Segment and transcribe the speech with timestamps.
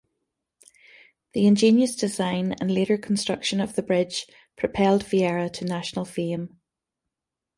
[1.33, 6.59] The ingenious design and later construction of the bridge propelled Viera to national fame.